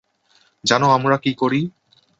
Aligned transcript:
জানো 0.63 0.87
আমরা 0.91 1.15
কী 1.17 1.31
করি? 1.33 1.61